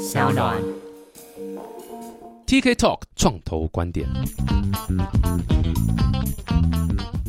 [0.00, 0.79] 小暖。
[2.50, 4.08] TK Talk 创投观点。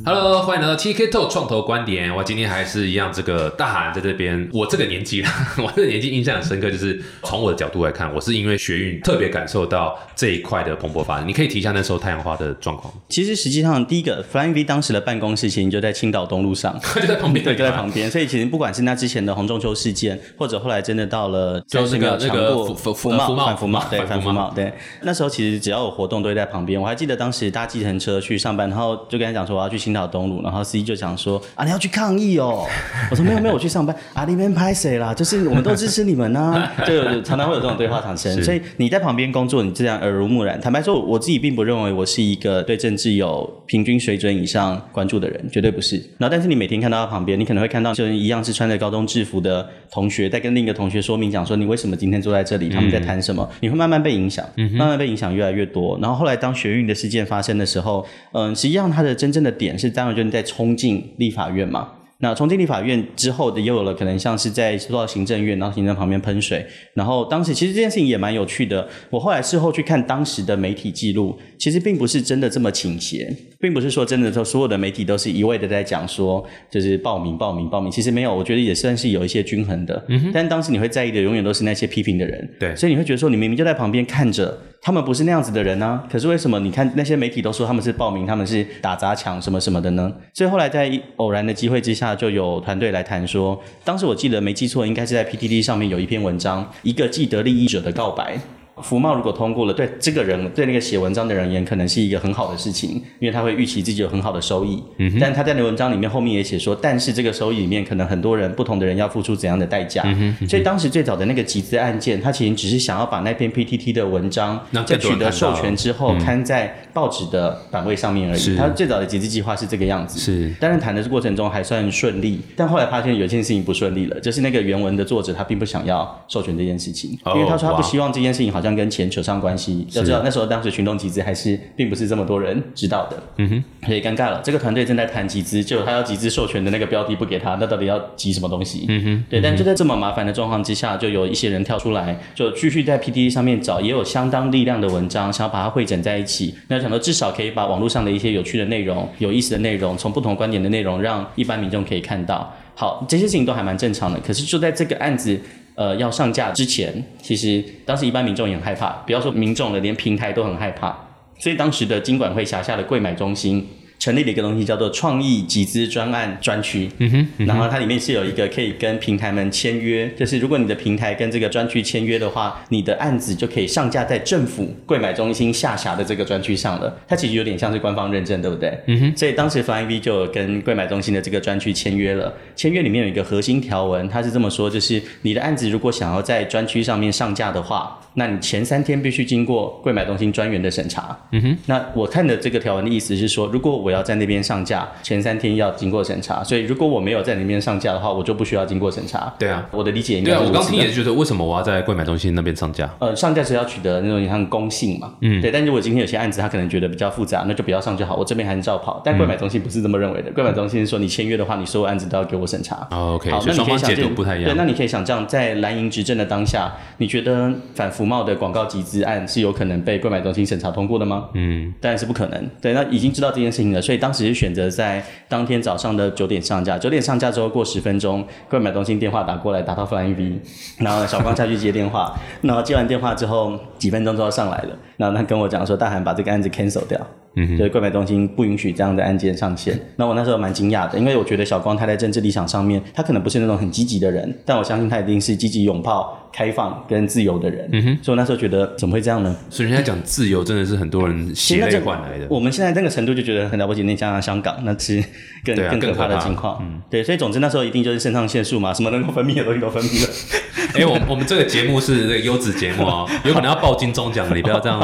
[0.04, 2.14] Hello，欢迎来到 TK Talk 创投观点。
[2.14, 4.50] 我今天还是一样，这个大韩在这边。
[4.52, 5.30] 我这个年纪了，
[5.64, 11.28] 我这个年纪印象很深刻，就是从我的角度来看，我是因为学运特别感受到这一块的蓬勃发展。
[11.28, 18.10] 你可以提一下那时候太阳花的状况，其实实际上，第一个 Flying V 当时的办公室其实就在青岛东路上， 就在旁边，对，就在旁边。
[18.10, 24.74] 所以其实不管是那之前的洪中秋事件，或者后来真的到了就那个是那个过服服服贸服贸反福茂，对反服贸反服贸，对。
[25.04, 26.80] 那时候其实只要有活动都会在旁边。
[26.80, 32.66] 我还记得当时搭计程车去上班，然后就跟他讲说我要去青岛东路，然后司机就讲说啊你要去抗议哦，
[33.12, 35.14] 我说没有没有我去上班啊你们拍谁啦？
[35.14, 38.42] 就是我们都支持你们呐、 就常常会有这种对话产生。
[38.44, 40.60] 所以你在旁边工作，你这样耳濡目染。
[40.60, 45.98] 坦白说，我自己并不认为我是一个对政治有平均水准以上关注的人，绝对不是。
[46.18, 54.46] 然后，但是你每天看到他旁边，你可能会看到就是一样是穿着高中制服的同学在跟另一个同学说明讲说你为什么今天坐在这里，他们在谈什么，你会慢慢被影响，
[54.78, 55.98] 慢慢被影响越来越多。
[56.00, 61.90] 然后后来当学运的事件发生的时候，嗯，实际上它的真正的点是张伟娟在冲进立法院嘛。
[62.22, 68.88] 那冲进立法院之后的，又有了可能像是在说到行政院，然后行政旁边喷水，然后当时其实这件事情也蛮有趣的。
[69.10, 80.06] 我后来事后去看当时的媒体记录，其实并不是真的这么倾斜，并不是说真的说所有的媒体都是一味的在讲说就是报名报名报名，其实没有，我觉得也算是有一些均衡的。
[80.08, 84.58] 嗯、但当时你会在意的永远都是那些批评的人，对所以你会觉得说你明明就在旁边看着。
[84.84, 90.12] 他们不是那样子的人呢、可是为什么你看那些媒体都说他们是报名，他们是打砸抢什么什么的呢？
[90.34, 98.40] 所以后来在偶然的机会之下，就有团队来谈说，当时我记得没记错，应该是在 PTT 上面有一篇文章，一个既得利益者的告白。
[98.82, 104.82] 福茂如果通过了，对这个人对那个写文章的人而言，可能是一个很好的事情，因为他会预期自己有很好的收益。
[104.98, 110.04] 嗯、但他在那文章里面后面也写说，但是这个收益里面可能很多人不同的人要付出怎样的代价。
[110.06, 118.56] 嗯所以当时最早的那个集资案件，他其实只是想要把那篇 PTT 的文章让在取得授权之后，刊在报纸的版位上面而已。
[118.56, 120.20] 他最早的集资计划是这个样子。
[120.20, 129.88] 是但是谈的过程中还算顺利，但后来发现有一件事情不顺利了，就是那个原文的作者他并不想要授权这件事情，哦因为他说他不希望这件事情好像跟钱扯上关系。
[129.94, 134.42] 要知道那时候当时群众集资还是并不是这么多人知道的，嗯哼，所以尴尬了。
[134.44, 138.86] 这个团队正在谈集资，结果他要集资授权的那个标的不给他，那到底要集什么东西？
[138.88, 139.42] 嗯哼，对。
[139.42, 146.56] 但就在这么麻烦的状况之下，就有一些人跳出来，就继续在 PTT 上面找，也有相当力量的文章，想要把它汇整在一起。
[146.68, 152.54] 那想说至少可以把网络上的一些有趣的内容、有意思的内容，从不同观点的内容，让一般民众可以看到。
[152.74, 154.20] 好，这些事情都还蛮正常的。
[154.22, 155.40] 可是就在这个案子
[155.76, 160.98] 呃要上架之前，其实当时一般民众也很害怕，不要说民众了，连平台都很害怕。
[161.40, 163.68] 所以当时的金管会辖下的贵买中心
[164.02, 166.90] 成立了一个东西，叫做创意集资专案专区。
[166.98, 176.92] 嗯哼，然后它里面是有一个可以跟平台们签约，就是如果你的平台跟这个专区签约的话，你的案子就可以上架在政府贵买中心下辖的这个专区上了。
[177.08, 178.76] 它其实有点像是官方认证，对不对？
[178.88, 179.14] 嗯哼。
[179.16, 182.34] 所以当时 Flying V 就有跟贵买中心的这个专区签约了。
[182.56, 191.16] 签约里面有一个核心条文，它是这么说，就是你的案子如果想要在专区上面上架的话，那你前三天必须经过贵买中心专员的审查。
[191.34, 191.58] 嗯哼。
[191.68, 199.34] 那我看的这个条文的意思是说，如果我要在那边上架，前三天要经过审查，所以如果我没有在那边上架的话，我就不需要经过审查。
[199.38, 202.90] 对啊我的理解应对啊，我刚听也是觉得，为什么我要在贵买中心那边上架？
[203.00, 205.52] 呃，上架是要取得那种像公信嘛，嗯，对。
[205.52, 209.02] 但如果今天有些案子他可能觉得比较复杂，那就不要上就好，我这边还是照跑。
[209.04, 212.88] 但贵买中心不是这么认为的，贵买中心是说你签约的话，你所有案子都要给我审查。
[212.92, 221.30] 哦，OK，好，那你可以想双方解读见不太一样对，那你可以想象，在蓝营执政的当下，你觉得反服贸的广告集资案是有可能被贵买中心审查通过的吗？
[221.34, 222.50] 嗯，当然是不可能。
[222.62, 226.78] 对，那已经知道这件事情了，所以当时是选择在当天早上的九点上架。
[226.78, 230.40] 九点上架之后，过十分钟，购买中心电话打过来，打到 FlyV，
[230.78, 237.00] 然后小光下去接电话，然后接完电话之后，几分钟之后上来了，然后他跟我讲说，大韩把这个案子 cancel 掉。
[237.36, 239.80] 嗯，就是购买中心不允许这样的案件上线。
[239.98, 247.70] 那我那时候蛮惊讶的，因为我觉得小光他在政治立场上面，他可能不是那种很积极的人，但我相信他一定是积极拥抱开放跟自由的人。
[247.72, 249.36] 嗯哼，所以我那时候觉得怎么会这样呢？
[249.50, 252.28] 所以人家讲自由真的是很多人血泪其实那这换来的。
[252.30, 255.04] 我们现在这个程度就觉得很了不起，那加上香港，那是
[255.46, 256.58] 更、啊更可怕的情况。
[256.62, 260.10] 嗯，对，所以总之那时候一定就是肾上腺素嘛，什么能够分泌的东西都分泌了。
[260.76, 264.80] 哎、我我们这个节目是这个优质节目哦，有可能要报金钟奖的，你不要这样。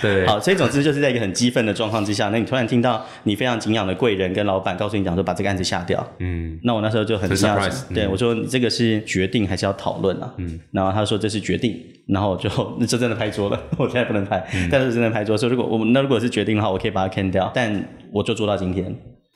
[0.00, 7.94] 对，好，所以总之就是在一个很激愤的状况之下，那你突然听到你非常敬仰的贵人跟老板告诉你讲说把这个案子下掉，嗯，那我那时候就很很惊讶 surprise，嗯。
[7.94, 10.34] 对我说你这个是决定还是要讨论啊？
[10.38, 11.76] 嗯，然后他说这是决定，
[12.08, 12.50] 然后我就
[12.80, 14.68] 那就真的拍桌了，我现在不能拍，嗯。
[14.72, 18.84] 但是真的拍桌，所以如果我们那如果是决定的话，我可以把它 can 掉，但我就做到今天，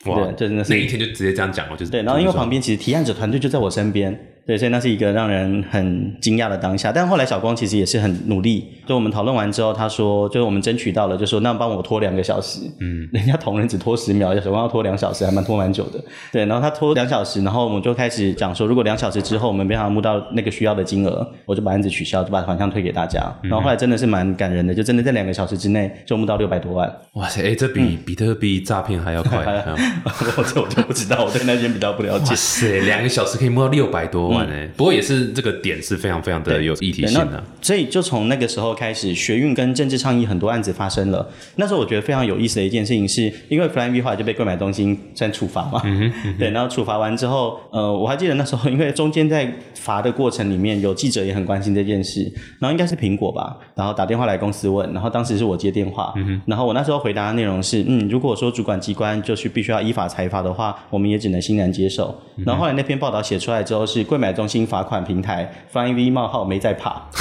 [0.05, 4.17] 哇对，，这真的是那一天就直接这样讲了，就是对，然后因为旁边其实提案者团队就在我身边，
[4.47, 6.89] 对，所以那是一个让人很惊讶的当下。
[6.89, 16.01] 但后来小光其实也是很努力，就我们讨论完之后，他说，就是我们争取到了，就说那帮我拖两个小时，嗯，人家同仁只拖十秒，小光要拖两小时，还蛮拖蛮久的。
[16.31, 23.21] 对，然后他拖两小时，然后我们就开始讲说，如果两小时之后我们没办法募到那个需要的金额，我就把案子取消，就把款项退给大家。
[23.41, 26.89] 然后后来真的是蛮感人的，就真的在两个小时之内就募到六百多万。
[27.15, 29.43] 哇塞，哎，这比比特币诈骗还要快。
[30.37, 32.29] 我这我就不知道，我对那边比较不了解。
[32.29, 34.36] 哇塞，两个小时可以募到六百多
[34.75, 37.43] 不过也是这个点是非常非常的有议题性的。
[37.61, 41.27] 所以就从那个时候开始，学运跟政治倡议很多案子发生了。
[41.55, 45.81] 那时候我觉得非常有意思的一件事情，是因为 Flying V 后来就被购买中心算处罚嘛。
[46.37, 52.21] 对，然后处罚完之后，呃，我还记得那时候，因为中间在罚的过程里面，有记者也很关心这件事。
[52.59, 56.13] 然后应该是苹果吧，然后打电话来公司问，然后当时是我接电话，
[56.45, 62.15] 然后我那时候回答的内容是，嗯，如果说主管机关就是必须要依法裁罚的话，我们也只能欣然接受。
[62.45, 67.01] 然后后来那篇报道写出来之后，是贵买中心罚款平台 Flying V 冒号没在怕，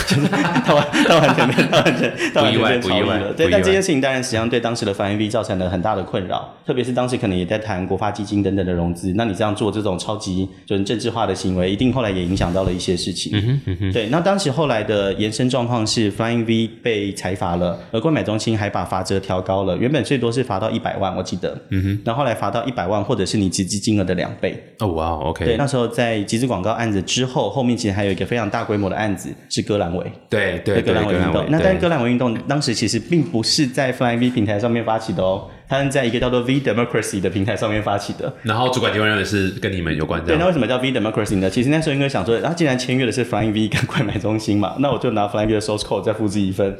[0.64, 3.32] 他完他完全他完全他完全超意了。
[3.32, 13.60] 对，但这件事情当然实际上对当时的 Flying V 造成了很大的困扰，特别是当时可能也在谈国发基金等等的融资，那你这样做这种超级就是政治化的行为，一定后来也影响到了一些事情。
[13.92, 24.62] 对，那当时后来的延伸状况是 Flying V 被裁罚了，而购买中心还把罚则调高了，原本最多是罚到一百万，我记得，嗯哼，然后后来罚到一百万，或者是你集资金额的两倍。
[24.78, 25.44] 哦，哇，OK。
[25.44, 31.44] 对，那时候在集资广告案子之后，后面其实还有一个非常大规模的案子是割阑尾，对对，割阑尾运动。
[31.48, 35.48] 那但是割阑尾运动当时其实并不是在 Flying V 平台上面发起的哦。
[35.68, 40.28] 它是在一个叫做 V Democracy 的平台上面发起的，然后主管机关认为是跟你们有关的。
[40.28, 41.50] 对，那为什么叫 V Democracy 呢？
[41.50, 46.78] 其实那时候应该想说，他既然签约的是 Flying V 跟快买中心嘛，那我就拿 Flying V 的 source code 再复制一份，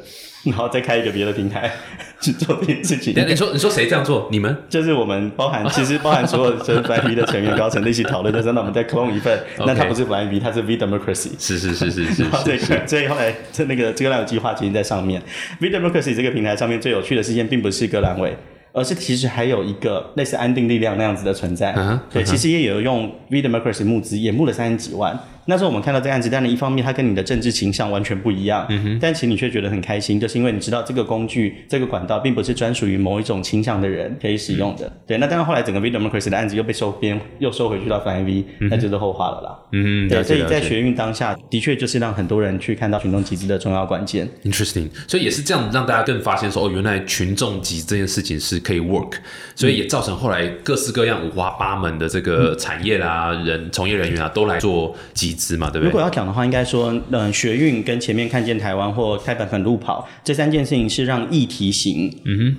[0.49, 1.71] 然后再开一个别的平台
[2.19, 3.13] 去做这件事情。
[3.27, 4.27] 你说你说谁这样做？
[4.31, 11.31] 你们 就是我们包含其实包含所有就是 Flying V 的成员高层一起讨论，就是那我们再 clone 一份， 那它不是 Flying V，它是 V Democracy。
[11.39, 12.23] 是是是是是。
[12.23, 15.21] 然后这个所以后来这那个这个烂尾计划其实在上面
[15.61, 18.35] V Democracy 这个平台上面最有趣的事件，并不是割烂尾。
[18.73, 21.73] 而是其实还有一个类似安定力量那样子的存在，
[22.11, 25.17] 对，其实也有用 V Democracy 募资，也募了三十几万。
[25.47, 34.91] 那时候我们看到这个案子，但是一方面它跟你的政治倾向完全不一样，嗯哼，但其实你却觉得很开心，就是因为你知道这个工具、这个管道并不是专属于某一种倾向的人可以使用的。
[35.07, 39.59] 对，那当然后来整个 V Democracy 的案子又被收编，又收回去到 Flying V，那就是后话了啦。
[39.71, 44.27] 嗯，对，所以在学运当下的确就是让很多人去看到群众集资的重要关键。
[44.43, 49.13] Interesting，所以也是这样让大家更发现说，哦，原来群众集这件事情是可以 work，
[49.55, 55.85] 所以也造成后来各式各样五花八门的这个产业啦、人从业人员啊都来做集资嘛，对不对？
[55.85, 62.11] 如果要讲的话，应该说，嗯，学运跟前面看见台湾或开版本路跑这三件事情是让议题型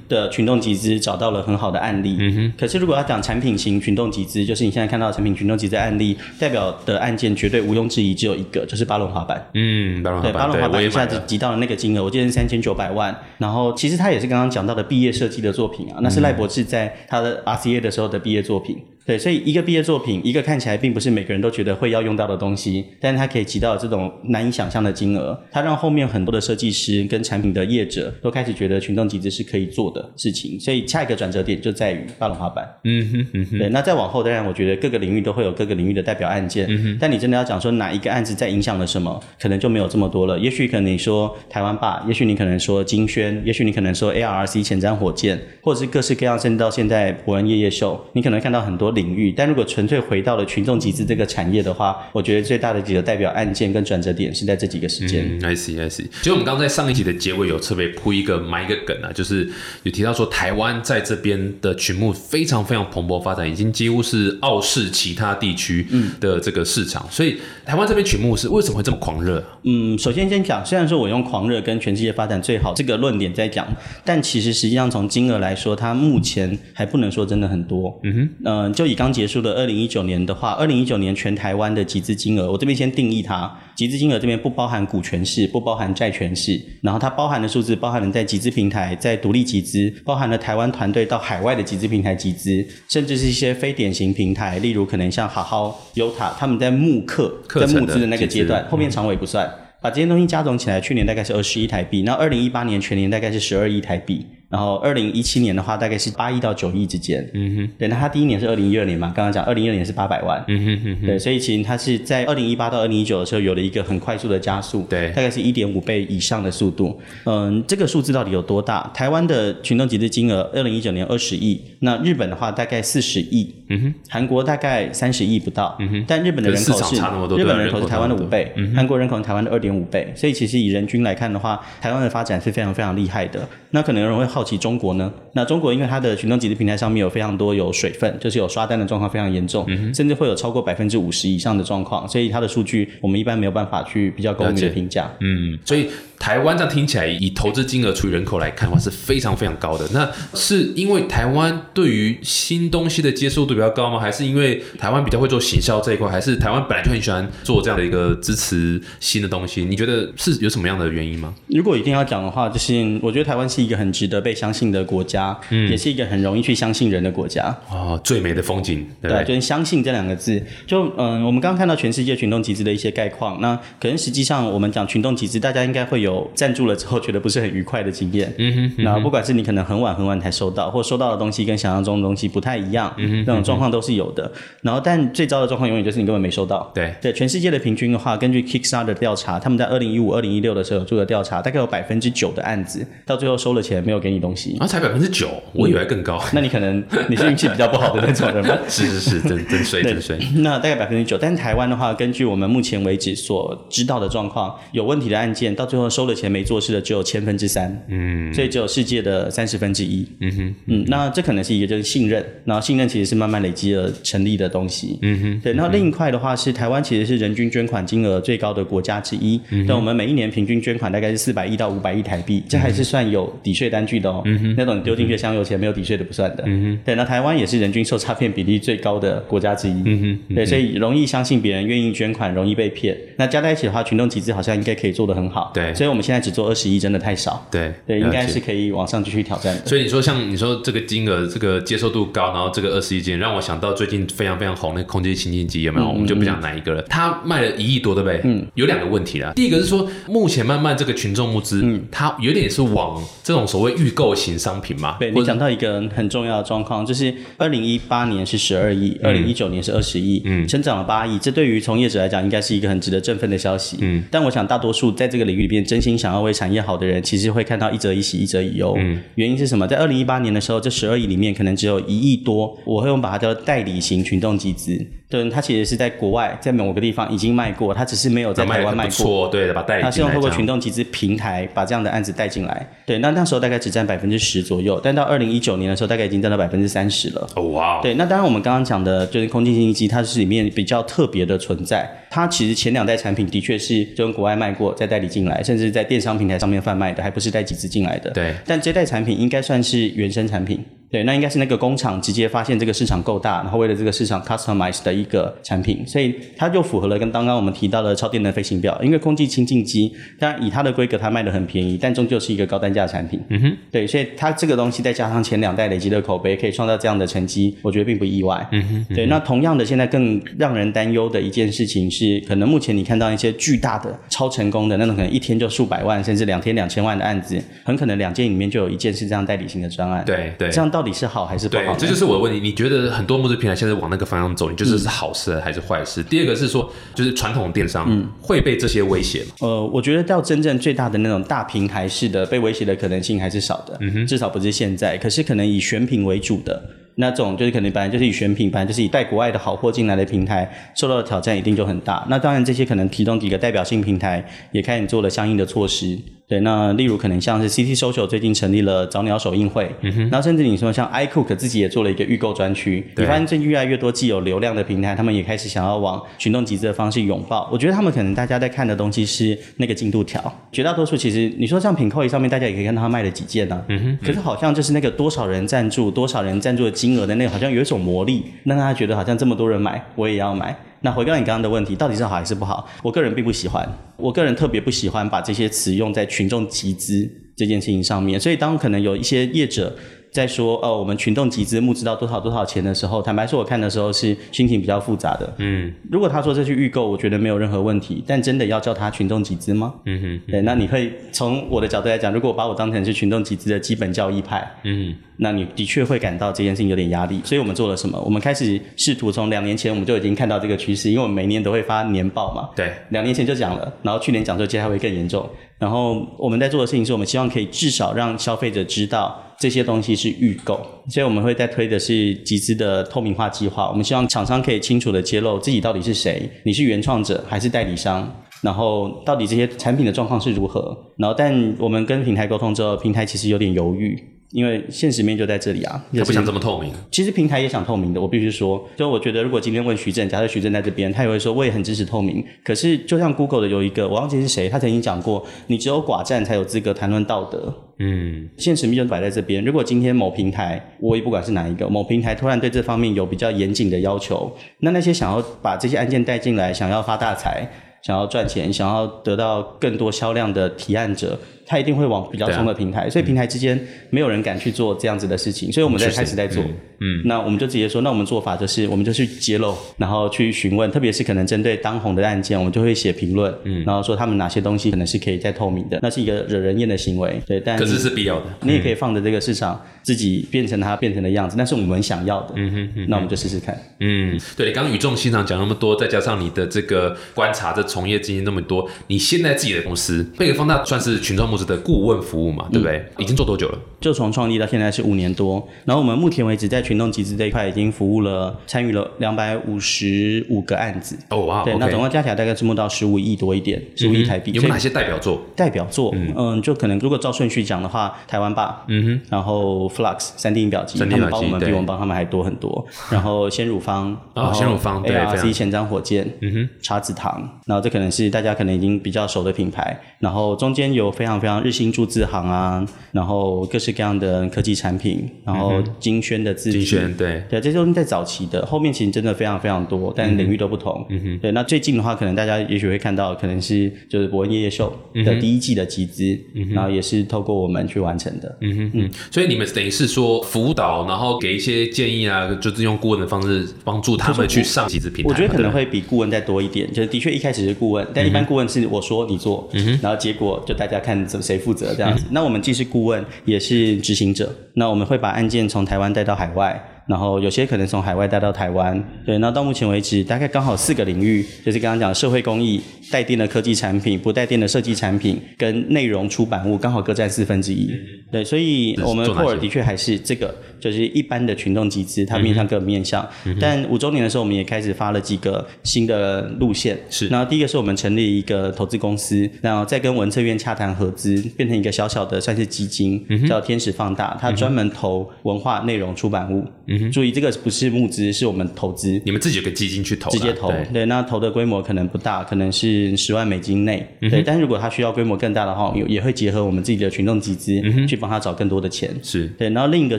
[0.09, 2.17] 的群众集资找到了很好的案例。
[2.19, 2.53] 嗯哼。
[2.57, 9.45] 可是如果要讲产品型群众集资，就是你现在看到的产品群众集资案例，代表的案件绝对毋庸置疑只有一个，就是巴伦滑板。
[9.55, 10.33] 嗯，巴伦滑板。
[10.33, 13.15] 对，巴伦滑板一下子集到了那个金额，我记得是三千九百万。
[13.39, 18.79] 然后其实他也是刚刚讲到的毕业设计的作品啊，那是赖博士在他的 RCA 的时候的毕业作品。
[19.09, 30.61] 对，所以一个毕业作品，一个看起来并不是每个人都觉得会要用到的东西，但是它可以集到这种难以想象的金额，它让后面很多的设计师跟产品的业者都开始觉得群众集资是可以做的事情。
[30.61, 32.69] 所以下一个转折点就在于大龙滑板。
[32.85, 33.59] 嗯哼嗯哼。
[33.59, 36.67] 对，那再往后，当然我觉得各个领域都会有各个领域的代表案件。
[36.69, 36.99] 嗯哼。
[37.01, 40.39] 但你真的要讲说哪一个案子在影响了什么，可能就没有这么多了。
[40.39, 48.93] 也许可能你说台湾霸，也许你可能说金轩，也许你可能说 ARC 前瞻火箭，或者是各式各样，甚至到现在博恩夜夜秀，你可能看到很多。
[48.99, 55.25] 领域，但如果纯粹回到了群众集资这个产业的话，我觉得最大的几个代表案件跟转折点是在这几个时间。
[55.43, 56.07] I see, I see。
[56.21, 59.49] 其实我们刚在上一集的结尾有特别铺一个埋一个梗啊，就是
[59.85, 65.87] 有提到说台湾在这边的群目非常非常蓬勃发展，已经几乎是傲视其他地区
[66.19, 67.07] 的这个市场。
[67.11, 69.43] 所以台湾这边群目是为什么会这么狂热？
[69.63, 73.67] 嗯，首先先讲，虽然说我用狂热跟全世界发展最好这个论点在讲，
[74.05, 78.01] 但其实实际上从金额来说，它目前还不能说真的很多。
[78.03, 99.49] 嗯哼，嗯，就以刚结束的二零一九年的话，二零一九年全台湾的集资金额，我这边先定义它，集资金额这边不包含股权式，不包含债权式，然后它包含的数字包含了在集资平台，在独立集资，包含了台湾团队到海外的集资平台集资，甚至是一些非典型平台，例如可能像好好、优塔，他们在募课、在募资的那个阶段，后面长尾不算，
[99.83, 104.25] 把这些东西加总起来，去年大概是二十亿台币，那二零一八年全年大概是十二亿台币。
[104.49, 107.29] 然后二零一七年的话，大概是八亿到九亿之间。
[107.35, 110.43] 嗯哼，对，那它第一年是二零一二年嘛，刚刚讲二零一二年是八百万。
[110.49, 116.99] 嗯哼哼哼，对，所以其实它是在二零一八到二零一九的时候有了一个很快速的加速，对，大概是一点五倍以上的速度。
[117.25, 118.91] 嗯，这个数字到底有多大？
[118.95, 126.97] 台湾的群众集资金额二零一九年二十亿，那日本的话大概四十亿，嗯哼，韩国大概三十亿不到，嗯哼，但日本的人口是
[127.37, 133.47] 日本人口是台湾的五倍，韩国人口是台湾的二点五倍，所以其实以人均来看的话，台湾的发展是非常非常厉害的。
[133.71, 135.13] 那可能有人会好奇中国呢？
[135.33, 145.11] 那中国因为它的群众集资平台上面有非常多有水分，就是有刷单的状况非常严重，甚至会有超过百分之五十以上的状况，所以它的数据我们一般没有办法去比较公平的评价。
[145.19, 149.89] 嗯，所以台湾这样听起来，以投资金额除以人口来看的话，是非常非常高的。
[149.93, 153.99] 那是因为台湾对于新东西的接受度比较高吗？
[153.99, 156.09] 还是因为台湾比较会做行销这一块？
[156.11, 159.65] 还是台湾本来就很喜欢做这样的一个支持新的东西？
[159.65, 161.35] 你觉得是有什么样的原因吗？
[161.49, 167.57] 如果一定要讲的话，就是我觉得台湾是一个很值得被相信的国家，嗯，也是一个很容易去相信人的国家。
[167.71, 170.43] 哦，最美的风景，对，就是相信这两个字。
[170.67, 178.33] 就嗯，我们刚刚看到全世界群众集资的一些概况，那可能实际上我们讲群众集资，大家应该会有赞助了之后觉得不是很愉快的经验。
[178.39, 184.31] 嗯哼，那不管是你可能很晚很晚才收到，或收到的东西跟想象中的东西不太一样，嗯哼，那种状况都是有的。
[184.63, 186.71] 然后，但最糟的状况永远就是你根本没收到。
[186.75, 194.57] 对对，全世界的平均的话，根据 Kickstarter 的调查，他们在二零一五、二零一六的时候做的调查，大概有百分之九的案子到最后收了钱没有给你东西。
[194.61, 196.23] 啊，才百分之九，我以为更高。
[196.33, 198.57] 那你可能你是运气比较不好的那种人吗？
[198.69, 200.19] 是是是，真真衰真衰。
[200.43, 207.77] 那大概百分之九，但台湾的话，根据我们目前为止所知道的状况，有问题的案件到最后收了钱没做事的只有千分之三。
[207.89, 210.07] 嗯，所以只有世界的三十分之一。
[210.21, 214.97] 嗯哼，嗯，那这可能是一个就是信任，然后信任其实是慢慢累积而成立的东西。
[215.03, 215.53] 嗯哼，对。
[215.55, 219.41] 然后另一块的话是台湾其实是人均捐款金额最高的国家之一。
[219.51, 224.23] 嗯，但我们每一年平均捐款大概是四百亿到五百亿台币，这还是算有抵税单据的哦。
[224.25, 226.45] 嗯哼，那种丢进去香油钱没有抵税的不算的。
[226.47, 226.95] 嗯哼，对。
[226.95, 229.83] 那台湾也是人均受诈骗比例最高的国家之一。
[229.85, 232.97] 嗯哼，对，所以容易相信别人，愿意捐款，容易被骗。
[233.17, 235.51] 那加在一起的话，群众集资好像应该可以做得很好。
[235.53, 237.47] 对，所以我们现在只做二十亿，真的太少。
[237.51, 239.67] 对，对，应该是可以往上继续挑战的。
[239.67, 245.89] 所以你说像你说这个金额，这个接受度高，然后这个二十亿金，让我想到最近非常非常红那空气清净机有没有？
[245.89, 246.83] 我们就不讲哪一个了。
[246.83, 248.21] 它卖了一亿多，对不对？
[248.25, 249.33] 嗯，有两个问题啦。
[249.35, 254.97] 第一个是说，目前慢慢这个群众募资，嗯，它有点是往这种所谓预购型商品嘛。
[254.99, 261.19] 对你讲到一个很重要的状况，就是二零一八年是十二亿，二零一九年是二十亿，嗯，增长了八亿。
[261.19, 263.79] 这对于从业者来讲，应该是一个很值得振奋的消息。
[263.81, 268.75] 嗯，但我想大多数在这个领域里边真心想要为产业好的人，其实会看到一则以喜，一则以忧。
[268.79, 269.67] 嗯，原因是什么？
[269.67, 274.87] 在二零一八年的时候，这十二亿里面可能只有一亿多，我会用把它叫做代理型群众集资。
[275.11, 279.27] 对，它其实是在国外，在某个地方已经卖过，它只是没有在台湾卖过。
[279.29, 279.83] 对，把代理。
[279.83, 282.69] 它是用透过群众集资平台把这样的案子带进来。
[282.85, 287.27] 对，那那时候大概只占百分之十左右，但到二零一九年的时候，大概已经占到百分之三十了。
[287.37, 287.81] 哦哇！
[287.81, 291.89] 对，那当然我们刚刚讲的就是空气清新机，它是里面比较特别的存在。
[292.11, 298.11] 它其实前两代产品的确是就从国外卖过，再代理进来，甚至在电商平台上面贩卖的，还不是带集资进来的。
[298.11, 298.35] 对。
[298.45, 300.63] 但这代产品应该算是原生产品。
[300.91, 308.79] 对，那应该是那个工厂直接发现这个市场够大，然后为了这个市场 customize 的一个产品，所以它就符合了跟刚刚我们提到的超电能飞行表。
[308.83, 313.21] 因为空气清净机，当然以它的规格，它卖的很便宜，但终究是一个高单价产品。
[313.29, 318.47] 嗯哼，对，所以它这个东西再加上前两代累积的口碑，可以创造这样的成绩，我觉得并不意外。
[318.53, 330.03] 嗯哼，对，那同样的，现在更让人担忧的一件事情是，可能目前你看到一些巨大的、超成功的那种，可能一天就数百万，甚至两天两千万的案子，很可能两件里面就有一件是这样代理型的专案。
[330.07, 331.57] 对对，这样到底是好还是不？
[331.59, 332.41] 好，这就是我的问题。
[332.41, 336.03] 你觉得很多募资平台现在往那个方向走，你觉得是好事还是坏事？
[336.03, 337.89] 第二个是说，就是传统电商
[338.21, 339.31] 会被这些威胁吗？
[339.41, 344.97] 呃，我觉得到真正最大的那种大平台式的被威胁的可能性还是少的，嗯哼，至少不是现在。
[344.99, 346.63] 可是可能以选品为主的
[346.97, 352.07] 那种，就是可能本来就是以选品，本来就是以带国外的好货进来的平台，受到的挑战一定就很大。
[352.09, 355.99] 那当然，这些可能其中几个代表性平台也开始做了相应的措施。
[356.29, 367.49] 对，那例如可能像是 CT Social 最近成立了早鸟首映会，然后甚至你说像 iCook 自己也做了一个预购专区，你发现最近越来越多既有流量的平台，他们也开始想要往群众集资的方式拥抱。
[367.51, 370.21] 我觉得他们可能大家在看的东西是那个进度条，
[370.53, 380.55] 绝大多数其实你说像品扣一上面，大家也可以看到他卖了几件呢，嗯哼，可是好像就是那个多少人赞助，多少人赞助的金额的那个，好像有一种魔力，让大家觉得好像这么多人买，我也要买。
[380.81, 382.69] 那回到你刚刚的问题，到底是好还是不好？
[382.83, 388.19] 我个人并不喜欢，我个人特别不喜欢把这些词用在群众集资这件事情上面。
[388.19, 389.77] 所以当可能有一些业者。
[390.19, 395.33] 在说哦，我们群众集资募资到多少多少钱的时候，坦白说，我看的时候是心情比较复杂的。
[395.39, 398.03] 嗯，如果他说这是预购，我觉得没有任何问题。
[398.05, 399.73] 但真的要叫他群众集资吗？
[399.85, 407.21] 嗯哼，对，那你会从我的角度来讲，如果我把我当成是群众集资的基本教义派，嗯，那你的确会感到这件事情有点压力。
[407.25, 408.01] 所以我们做了什么？
[408.01, 412.49] 我们开始试图从两年前我们就已经看到这个趋势，因为我们每年都会发年报嘛。
[412.57, 415.25] 对，两年前就讲了，然后去年讲说接下来会更严重。
[415.59, 423.69] 然后我们在做的事情是我们希望可以至少让消费者知道这些东西是预购，所以我们会在推的是集资的透明化计划。
[423.69, 430.77] 我们希望厂商可以清楚的揭露自己到底是谁，你是原创者还是代理商，然后到底这些产品的状况是如何。
[430.97, 433.97] 然后，但我们跟平台沟通之后，平台其实有点犹豫。
[434.31, 436.71] 因为现实面就在这里啊，他不想这么透明。
[436.91, 442.25] 其实平台也想透明的，我必须说，就我觉得如果今天问徐正，假设徐正在这边，他也会说我也很支持透明。
[442.45, 447.53] 可是就像 Google 的有一个，我忘记是谁，他曾经讲过，你只有寡占才有资格谈论道德。
[447.79, 449.45] 嗯，现实面就摆在这边。
[449.45, 457.49] 如果今天某平台，我也不管是哪一个，某平台突然对这方面有比较严谨的要求，那那些想要把这些案件带进来，想要发大财、
[457.83, 461.19] 想要赚钱、想要得到更多销量的提案者。
[461.51, 463.59] 他一定会往比较冲的平台，所以平台之间
[463.89, 466.45] 没有人敢去做这样子的事情，所以我们在开始在做。
[466.81, 478.27] 嗯，那我们就直接说，那我们做法就是，我们就去揭露，然后去询问，特别是可能针对当红的案件，我们就会写评论，嗯，然后说他们哪些东西可能是可以再透明的，那是一个惹人厌的行为，对，但可是是必要的。
[478.43, 482.35] 你也可以放着这个市场自己变成它变成的样子，那是我们想要的。
[482.37, 483.59] 嗯哼，那我们就试试看。
[483.81, 492.19] 嗯，对，你刚刚语重心长讲那么多，再加上你的这个观察的从业经验那么多，你现在自己的公司贝格方大算是群众募资的顾问服。
[492.19, 492.85] 务嘛，对不对？
[492.99, 493.59] 已经做多久了？
[493.81, 495.47] 就从创立到现在是五年多。
[495.65, 500.99] 然后我们目前为止在群众集资这一块已经服务了，参与了两百五十五个案子。
[501.11, 504.33] 哦哇，对，那总共加起来大概是募到十五亿多一点，十五亿台币。
[504.33, 505.23] 有没有哪些代表作？
[505.37, 512.67] 代表作，嗯，就可能如果照顺序讲的话，台湾吧，嗯哼，然后 Flux 三 D 印表机，他们帮我们比我们帮他们还多很多。
[512.91, 519.79] 然后鲜乳方，哦，鲜乳方，ARC 前瞻火箭，嗯哼，茶子堂，然后这可能是大家可能已经比较熟的品牌。
[519.99, 530.87] 然后中间有非常非常日新注字行啊，然后各式各样的科技产品，然后金轩的字金轩对对，这些都是在早期的，后面其实真的非常非常多，但领域都不同。
[530.89, 534.73] 嗯哼，对，那最近的话，可能大家也许会看到，可能是就是伯恩夜夜秀
[535.05, 536.19] 的第一季的集资，
[536.55, 538.39] 然后也是透过我们去完成的。
[538.41, 545.09] 嗯哼嗯，所以你们等于是说辅导，然后给一些建议啊，就是用顾问的方式帮助他们去上集资平台。
[545.09, 549.79] 我觉得可能会比顾问再多一点，就是的确一开始是顾问，但一般顾问是我说你做，嗯。
[549.83, 552.05] 然后结果就大家看怎谁负责这样子。
[552.11, 554.35] 那我们既是顾问，也是执行者。
[554.55, 556.63] 那我们会把案件从台湾带到海外。
[556.89, 562.59] 然后有些可能从海外带到台湾，对，那到目前为止大概刚好四个领域，就是刚刚讲社会公益、
[562.91, 567.71] 带电的科技产品、不带电的设计产品跟内容出版物，刚好各占四分之一。
[568.11, 573.07] 对，所以我们霍尔的确还是这个，就是一般的群众集资，它面向各个面向。
[573.39, 576.79] 但五周年的时候，我们也开始发了几个新的路线。
[576.89, 586.47] 是，然后第一个是我们成立一个投资公司，然后再跟文策院洽谈合资，变成一个小小的算是基金，叫天使放大，它专门投文化内容出版物。
[586.93, 589.01] 注意，这个不是募资，是我们投资。
[589.05, 590.53] 你们自己有个基金去投，直接投。
[590.73, 593.87] 对，那投的规模可能不大，可能是十万美金内。
[594.01, 598.91] 对，但是如果他需要规模更大的话，也也会结合我们自己的群众集资，去帮他找更多的钱。
[599.03, 599.51] 是对。
[599.51, 599.99] 然后另一个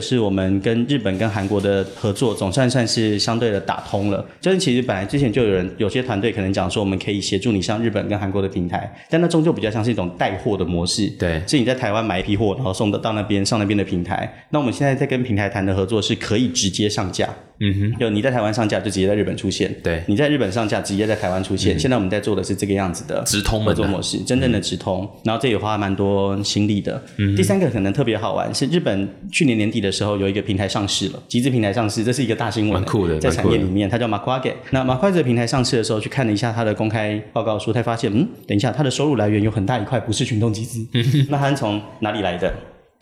[0.00, 4.24] 是我们跟日本跟韩国的合作，总算算是相对的打通了。
[4.40, 11.06] 就是其实本来之前就有人有些团队可能讲说，我们可以协助你上日本跟韩国的平台，但那终究比较像是一种带货的模式。
[11.18, 14.32] 对，是你在台湾买一批货，然后送到到那边上那边的平台。
[14.50, 17.28] 那我们现在在跟平台谈的合作是可以直接上架。
[17.62, 21.78] 嗯哼，就你在台湾上架，就直接在日本出现；对，你在日本上架，直接在台湾出现。
[21.78, 23.22] 现在我们在做的是这个样子的。
[23.24, 25.06] 直通合作模式，真正的直通。
[25.24, 27.02] 然后这也花蛮多心力的。
[27.18, 35.22] 嗯第三个可能特别好玩，是日本去年年底的时候有一个平台上市了，集资平台上市，这是一个大新闻，蛮酷的，在产业里面，它叫 m a q u a g e 那 m a q u a g e
[35.22, 40.86] 平台上市的时候，去看了一下它的公开报告书，才发现，嗯，等一下，它的收入来源有很大一块不是群众集资，
[41.28, 42.50] 那它是从哪里来的？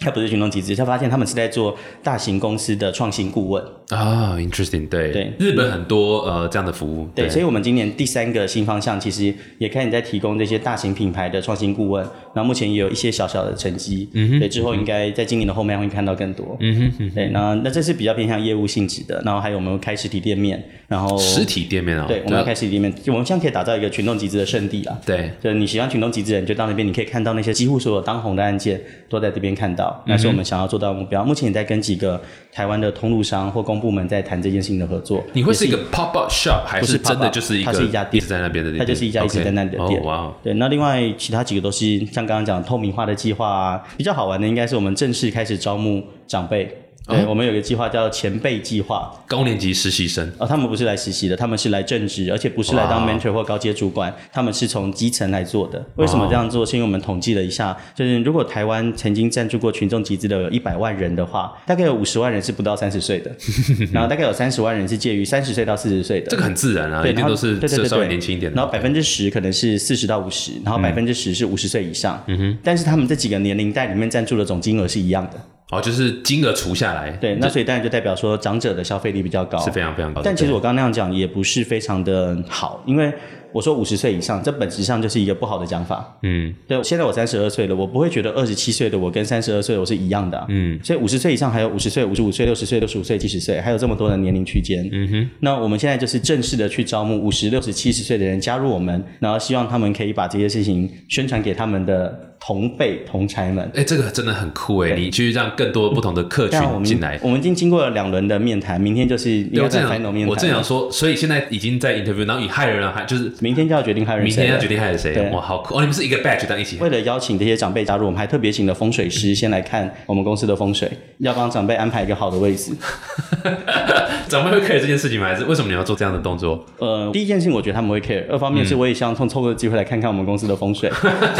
[0.00, 3.62] 它不是群众集资，他发现他们是在做大型公司的创新顾问。
[3.88, 5.10] 啊，interesting，对。
[5.10, 30.68] 对，日本很多呃这样的服务，对，所以我们今年第三个新方向其实也开始在提供这些大型品牌的创新顾问，然后目前也有一些小小的成绩，嗯哼，对，之后应该在今年的后面会看到更多，嗯哼，对，那那这是比较偏向业务性质的，然后还有我们开实体店面，然后实体店面啊，对，我们要开实体店面，我们现在可以打造一个群众集资的圣地啊，对，就是你喜欢群众集资人就到那边，你可以看到那些几乎所有当红的案件都在这边看到，那是我们想要。
[30.68, 32.20] 做到目标，目前也在跟几个
[32.52, 35.24] 台湾的通路商或公部门在谈这件事情的合作。
[35.32, 37.72] 你会是一个 pop up shop 还是真的就是一个？
[37.72, 40.04] 它是一家店在那边的店，它就是一家一直在那里的店。
[40.04, 40.52] 哇，对。
[40.52, 46.70] 那另外其他几个都是像刚刚讲透明化的计划啊，比较好玩的应该是我们正式开始招募长辈。
[47.08, 49.10] 对，我们有个计划叫前辈计划。
[49.26, 55.84] 高年级实习生哦，他们不是来实习的，他们是来正职，而且不是来当 mentor 或高阶主管，他们是从基层来做的。
[55.96, 56.64] 为什么这样做？
[56.66, 63.30] 是因为我们统计了一下，就是如果台湾曾经赞助过群众集资的有一百万人的话，大概有五十万人是不到三十岁的，
[63.92, 66.26] 然后大概有三十万人是介于三十岁到四十岁的。
[66.28, 68.56] 这个很自然啊，对，一定都是稍微年轻一点的。
[68.56, 72.22] 然后百分之十可能是四十到五十，然后百分之十是五十岁以上。
[72.26, 75.38] 嗯哼，但是他们这几个年龄带里面赞助的总金额是一样的。
[75.70, 80.22] 哦，就是金额除下来，对，那所以当然就代表说长者的消费力比较高，是非常非常高。
[80.24, 83.12] 但其实我刚刚那样讲也不是非常的好，因为
[83.52, 86.18] 我说五十岁以上，这本质上就是一个不好的讲法。
[86.22, 94.88] 嗯对，现在我三十二岁了，我不会觉得二十七岁的我跟三十二岁的我是一样的啊、嗯所以五十岁以上还有五十岁、五十五岁、六十岁、六十五岁、七十岁，还有这么多的年龄区间。
[94.90, 103.70] 嗯哼，那我们现在就是正式的去招募五十六十七十岁的人加入我们，然后希望他们可以把这些事情宣传给他们的同辈同才们。
[103.74, 107.18] 哎，这个真的很酷哎，你去让更多不同的客群进来。
[107.22, 110.28] 我们已经经过了两轮的面谈，明天就是应对，该在我正 final 面谈。
[110.28, 115.80] 我正想说，所以现在已经在 interview，然后以害人还就是明天就要决定害人，明天要决定害谁对，哇，好酷哦！
[115.80, 122.72] 你们是一个 batch 在一起，为了邀请这些长辈加入，我们还特别请了风水师先来看我们公司的风水，要帮长辈安排一个好的位置。
[124.28, 125.26] 长辈会 care 这件事情吗？
[125.26, 126.64] 还是为什么你要做这样的动作？
[126.78, 130.90] 呃，第一件事情我觉得他们会 care，二方面是我也希望从透过机会来看看我们公司的风水。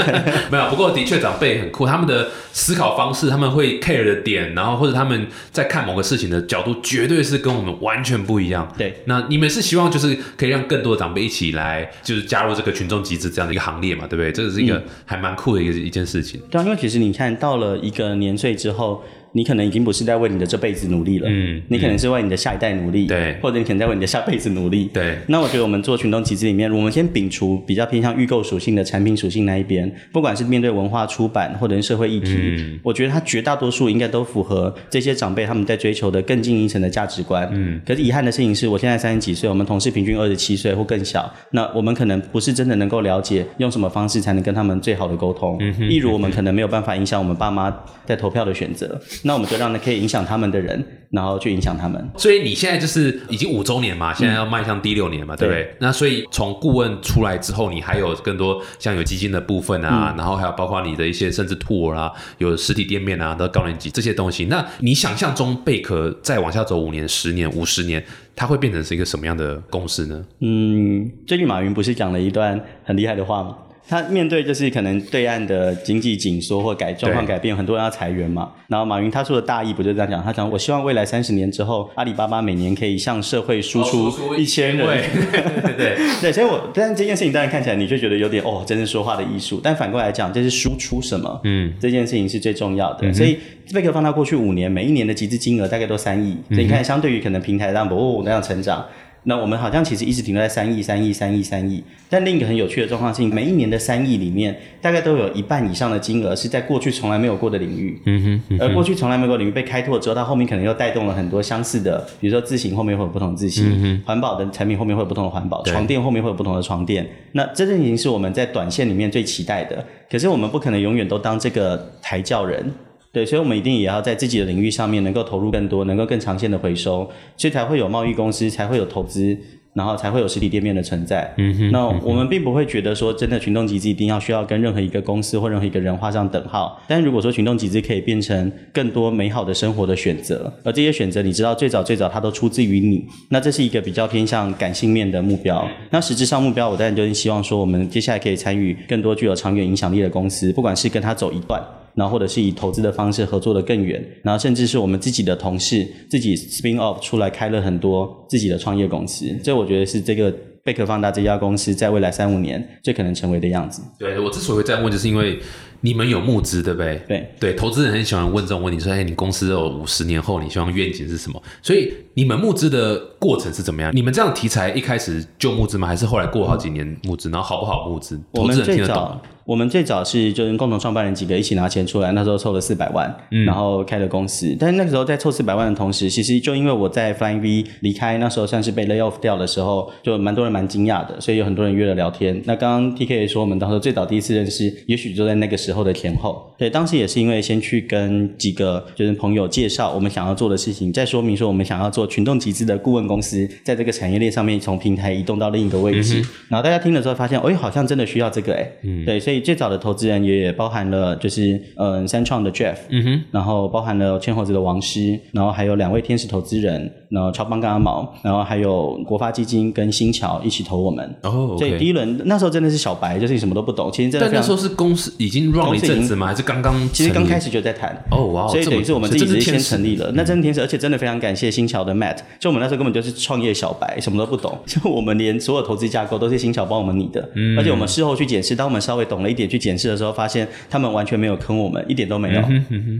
[0.51, 8.73] 没有，不过的确长辈很酷，他们的思考方式，他们会 care 的点，然后或者他们在看某个事情的角度，绝对是跟我们完全不一样。
[8.77, 14.33] 对，那你们是希望就是可以让更多的长辈一起来，就是加入这个群众集资这样的一个行列嘛，对不对？
[14.33, 16.41] 这个是一个还蛮酷的一个一件事情。
[16.51, 19.05] 对啊，因为其实你看到了一个年岁之后。
[19.33, 23.37] 你可能已经不是在为你的这辈子努力了，嗯你可能是为你的下一代努力，对。
[23.43, 32.81] 或者你可能在为你的下辈子努力，对，那我觉得我们做群众集资里面，我们先摒除比较偏向预购属性的产品属性那一边，不管是面对文化出版或者是社会议题，嗯。
[32.83, 37.49] 我觉得它绝大多数应该都符合这些长辈他们在追求的更进一层的价值观。
[37.53, 45.57] 嗯，可是遗憾的事情是我现在三十几岁，我们同事平均二十七岁或更小，那我们可能不是真的能够了解用什么方式才能跟他们最好的沟通。
[45.61, 52.11] 嗯例如我们可能没有办法影响我们爸妈在投票的选择，那我们就让那可以影响他们的人，然后去影响他们。
[52.17, 55.75] 所以你现在就是已经五周年嘛，现在要迈向第六年嘛，对不对？
[55.81, 64.47] 那所以从顾问出来之后，你还有更多像有基金的部分啊，然后还有包括你的一些甚至 tour 啊，有实体店面啊，到高年级这些东西。
[64.47, 68.05] 那你想象中贝壳再往下走五年、十年、五十年，
[68.37, 70.25] 它会变成是一个什么样的公司呢？
[70.41, 73.57] 嗯，最近马云不是讲了一段很厉害的话吗？
[73.89, 78.51] 他面对就是可能对岸的经济紧缩或改状况改变，很多人要裁员嘛。
[78.69, 80.23] 然后马云他说的大意不就这样讲？
[80.23, 84.87] 他讲我希望未来三十年之后，阿里巴巴每年可以向社会输出一千人。
[85.65, 89.59] 对对 对，所以我但这件事情当然看起来你就觉得有点哦，真是说话的艺术。
[89.65, 91.41] 但反过来讲，这是输出什么？
[91.45, 93.11] 嗯，这件事情是最重要的。
[93.15, 93.39] 所以
[93.73, 96.37] 贝壳放到过去五年，每一年的集资金额大概都三亿。
[96.51, 98.85] 所以你看，相对于可能平台让哦那样成长。
[99.25, 108.01] 那我们好像其实一直停留在三亿、三亿、三亿、三亿，但另一个很有趣的状况是，每一年的三亿里面，大概都有一半以上的金额是在过去从来没有过的领域。
[108.07, 117.07] 嗯哼，而过去从来没有领域被开拓之后，它后面可能又带动了很多相似的，比如说自行后面会有不同的自行，环保的产品后面会有不同的环保，床垫后面会有不同的床垫。
[117.33, 122.73] 那这件事情是我们在短线里面最期待的，可是我们不可能永远都当这个抬轿人。
[123.13, 129.37] 对，所以我们一定也要在自己的领域上面能够投入更多，能够更长线的回收，所以才会有贸易公司，才会有投资，
[129.73, 131.33] 然后才会有实体店面的存在。
[131.39, 136.79] 嗯哼，那我们并不会觉得说真的群众集资一定要需要跟任何一个公司或任何一个人画上等号。
[136.87, 145.67] 但如果说群众集资可以变成更多美好的生活的选择，而这些选择你知道最早最早它都出自于你，那这是一个比较偏向感性面的目标。
[145.91, 151.63] 那实质上目标，我当然就是希望说我们接下来可以参与更多具有长远影响力的公司，不管是跟他走一段。
[151.99, 160.33] 然后或者是以投资的方式合作的更远，然后甚至是我们自己的同事自己 spin off 出来开了很多自己的创业公司，这我觉得是这个
[160.63, 163.83] 贝壳放大这家公司在未来三五年最可能成为的样子。
[163.99, 165.41] 对我之所以会这样问，就是因为
[165.81, 167.01] 你们有募资，对不对？
[167.07, 173.91] 对对，投资人很喜欢问这种问题，说：“哎，你公司有五十年后，你希望愿景是什么？”所以你们募资的过程是怎么样？
[173.95, 175.87] 你们这样题材一开始就募资吗？
[175.87, 178.21] 还是后来过好几年募资，然后好不好募资？
[178.33, 184.55] 投资人我们最听得懂吗早，我们最早是就是共同创办人几个一起拿钱出来，那时候凑了四百万，嗯然后开了公司。
[184.59, 192.41] 但是那个时候在凑四百万的同时，其实就因为我在 Flying V 离开，那时候算是被 lay off 掉的时候，就蛮多人蛮惊讶的，所以有很多人约了聊天。
[192.45, 196.51] 那刚刚 T K 也说，我们当时最早第一次认识，也许就在那个时时候的前后。
[196.57, 206.25] 对，当时也是因为先去跟几个就是朋友介绍我们想要做的事情，再说明说我们想要做群众集资的顾问公司，在这个产业链上面从平台移动到另一个位置。
[206.49, 208.67] 然后大家听了之后发现，哎，好像真的需要这个哎。
[208.83, 209.05] 嗯。
[209.05, 221.15] 对，所以最早的投资人也包含了就是嗯三创的 Jeff，嗯哼，然后包含了千猴子的王师，然后还有两位天使投资人，然后超邦跟阿毛，然后还有国发基金跟新桥一起投我们。
[221.23, 221.57] 哦。
[221.59, 223.91] 所以第一轮那时候真的是小白，就是什么都不懂。
[223.93, 224.27] 其实真的。
[224.27, 226.27] 但那时候是公司已经 run 了一阵子吗？
[226.27, 226.89] 还是刚刚？
[226.93, 227.97] 其实刚开始就在谈。
[228.11, 228.49] 哦哇！
[228.49, 230.11] 所以等于是我们自己是先成立了。
[230.15, 232.19] 那真的天使，而且真的非常感谢新桥的 Matt。
[232.39, 234.59] 就我们那时候根本就是创业小白，什么都不懂。
[234.67, 237.29] 就我们连所有投资架构都是新桥帮我们拟的。
[237.35, 237.59] 嗯。
[237.59, 242.43] 而且我们事后去检视，当我们稍微懂了一点去检视的时候，发现他们完全没有坑我们，一点都没有。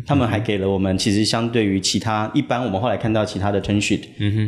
[0.07, 3.61] 他们还给了我们其实相对于其他一般我们后来看到其他的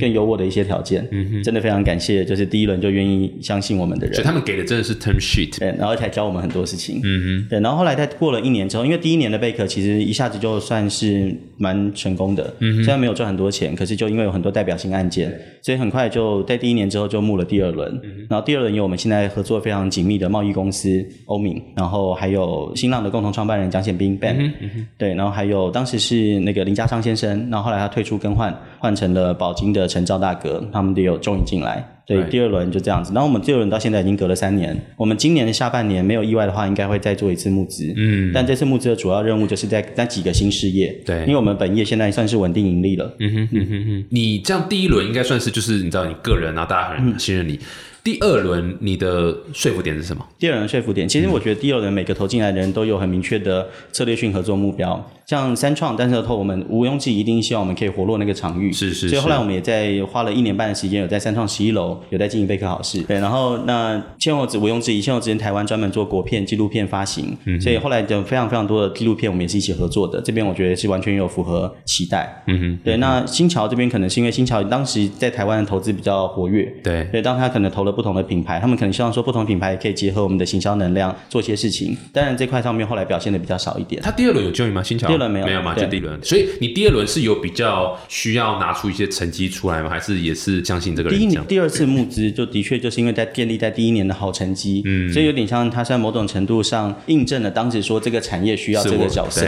[0.01, 1.07] 更优渥的一些条件。
[1.11, 4.15] 嗯真的非常感谢，就是第一轮就愿意相信我们的人。
[4.15, 5.59] 所以他们给的真的是 turn sheet。
[5.59, 7.01] 对，然后才教我们很多事情。
[7.49, 12.53] 对，然后后来在过了一年之后，因为第一年的贝壳其实一下子就算是蛮成功的。
[12.61, 15.33] 嗯虽然没有赚很多钱，可是就因为有很多代表性案件，
[15.63, 17.91] 所以很快就在第一年之后就募了第二轮。
[18.05, 24.37] 嗯然后第二轮有我们现在合作非常紧密的贸易公司欧敏，然后还有新浪的共同创办人蒋显斌 Ben。
[24.61, 31.97] 嗯对，然后还有当时是那个林家昌先生，然后后来他退出更换，换成了宝金的陈兆大哥，他们也有终于进来。
[32.07, 33.13] 对，第二轮就这样子。
[33.15, 34.77] 然后我们第二轮到现在已经隔了三年。
[34.97, 37.95] 我们今年的下半年没有意外的话，应该会再做一次募资。
[37.97, 38.33] 嗯。
[38.35, 40.93] 但这次募资的主要任务就是在那几个新事业。
[41.07, 41.21] 对。
[41.21, 43.15] 因为我们本业现在算是稳定盈利了。
[43.21, 44.05] 嗯哼嗯哼哼。
[44.11, 47.59] 你这样第一轮应该算是就是你知道你个人，啊大家很信任你。
[48.03, 50.27] 第二轮你的说服点是什么？
[50.39, 55.11] 第二轮说服点，其实我觉得第二轮每个投进来的人都有很明确的策略性合作目标。
[55.27, 58.73] 像三创、单车透，我们毋庸置疑一定希望我们可以活络那个场域。
[58.73, 59.09] 是是。
[59.09, 63.01] 所以后来我们也在花了一年半的时间，有在三创十一楼有在进行贝壳好事。
[63.03, 70.21] 对，然后那千猴子毋庸置疑，千猴子在台湾专门做国片纪录片发行，所以后来就非常非常多的纪录片我们也是一起合作的。
[70.21, 72.43] 这边我觉得是完全有符合期待。
[72.49, 72.79] 嗯哼。
[72.83, 76.65] 对，那新桥这边可能是因为新桥当时在台湾的投资比较活跃。
[76.83, 77.05] 对。
[77.13, 81.97] 对，当他可能投了不同的品牌，他们可能希望说不同品牌可以结合我们的行销能量做些事情。
[82.13, 84.01] 当然这块上面后来表现的比较少一点。
[84.03, 84.83] 他第二轮有救你吗？
[84.83, 85.75] 新桥第二轮没有，没有嘛？
[85.75, 86.19] 就第一轮。
[86.23, 89.89] 所以你第二轮是有比较需要拿出一些成绩出来吗？
[89.89, 91.19] 还是也是相信这个人？
[91.19, 99.41] 第一年、第二次募资就的确就是因为在建立在第一年的好成绩，嗯，所以有点像他在某种程度上印证了当时说这个产业需要这个角色，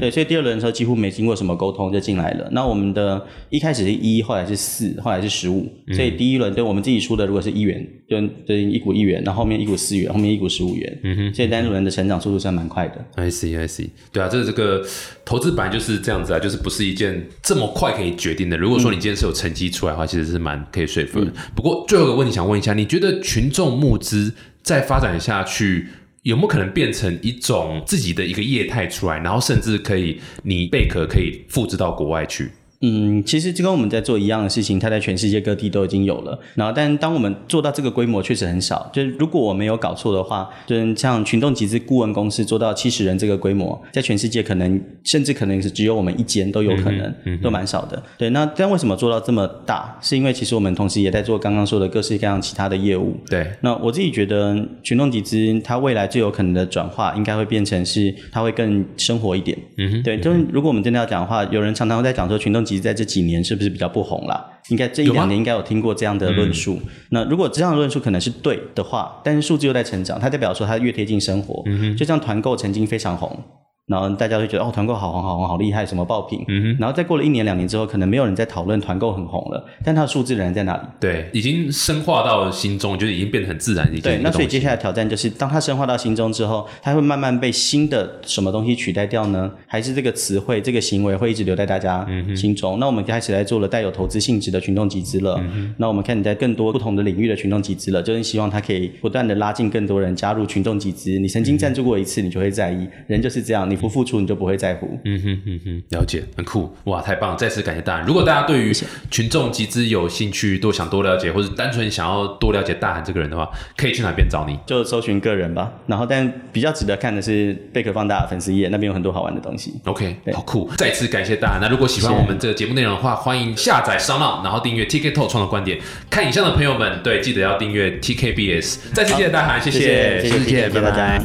[0.00, 2.48] 对，所以第二轮的时候几乎没经过什么沟通就进来了。
[2.52, 13.04] 那我们的一开始是一，后来是四，后来是十五，所以第一轮对我们自己出的如果是一元，就对一股一元，然后后面一股四元，后面一股十五元，嗯哼，现在单轮的成长速度算蛮快的。
[13.16, 14.86] I see, I see，对啊，这是这个
[15.24, 16.76] 投资本来就是这样子啊，就是不是。
[16.76, 18.56] 是一件这么快可以决定的。
[18.58, 21.32] 如果说你今天是有成绩出来的话，其实是蛮可以说服的。
[21.54, 24.30] 不过最后一个问题想问一下，你觉得群众募资
[24.62, 25.88] 再发展下去，
[26.20, 32.50] 有没有可能变成一种自己的一个业态出来，然后甚至可以你贝壳可以复制到国外去？
[32.80, 36.38] 嗯，其实就跟我们在做一样的事情，它在全世界各地都已经有了。
[36.54, 38.90] 然后，但当我们做到这个规模，确实很少。
[38.92, 48.02] 就是如果我没有搞错的话，就是像群众集资顾问公司做到七十人这个规模，在全世界可能甚至可能是只有我们一间都有可能，都蛮少的。
[48.18, 49.98] 对，那但为什么做到这么大？
[50.02, 53.16] 是因为其实我们同时也在做刚刚说的各式各样其他的业务。
[53.30, 59.56] 对，那我自己觉得群众集资它未来最有可能的转化，应该会变成是它会更生活一点。
[59.78, 62.65] 嗯哼，对，就是如果我们真的要讲的话，有人常常会在讲说群众。
[62.66, 64.60] 其实在这几年是不是比较不红了？
[64.68, 66.80] 应该这一两年应该有听过这样的论述。
[67.10, 71.62] 那如果这样的论述可能是对的话，但是数字又在成长，它代表说它越贴近生活。
[71.66, 73.40] 嗯就像团购曾经非常红。
[73.86, 76.44] 然后大家会觉得哦，团购好红好红好厉害，什么爆品。
[76.48, 76.76] 嗯哼。
[76.80, 80.82] 然后再过了一年两年之后，可能没有人在讨论团购很红了，但它的数字仍然在那里。
[80.98, 84.00] 对，已经深化到心中，就是已经变得很自然一。
[84.00, 89.48] 对，那所以接下来挑战就是，当它深化到心中之后，它会慢慢被新的什么东西取代掉呢？
[89.68, 92.80] 还是这个词汇、这个行为会一直留在大家心中？
[92.80, 95.40] 那我们开始来做了带有投资性质的群众集资了。
[95.76, 101.16] 那我们看你在更多不同的领域的群众集资了，就是希望它可以不断的拉近更多人加入群众集资。
[101.20, 102.88] 你曾经赞助过一次，你就会在意。
[103.06, 104.56] 人就是这样，你不付出，你就不会。
[104.56, 107.36] 在乎，嗯哼哼哼，了解，很酷，哇，太棒！
[107.36, 108.06] 再次感谢大韩。
[108.06, 108.72] 如果大家对于
[109.10, 114.58] 群众集资有兴趣，多想多了解，或者单纯想要多了解大韩这个人的话，可以去哪边找你？
[114.64, 115.70] 就搜寻个人吧。
[115.86, 119.74] 然后，但比较值得看的是贝壳放大粉丝页，那边有很多好玩的东西。
[119.84, 120.70] OK，好酷！
[120.78, 121.60] 再次感谢大韩。
[121.60, 125.78] 那如果喜欢我们这个节目内容的话，欢迎下载商浪，然后订阅 TK Talk 创的观点。
[126.08, 128.78] 看影像的朋友们，对，记得要订阅 TKBS。
[128.94, 131.22] 再次谢谢大韩，谢谢，谢谢，谢谢大家。